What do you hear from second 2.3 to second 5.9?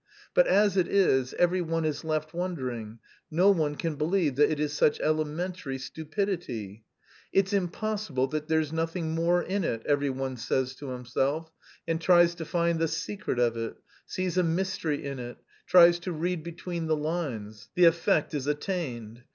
wondering: no one can believe that it is such elementary